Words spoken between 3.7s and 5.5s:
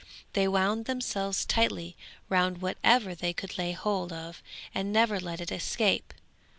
hold of and never let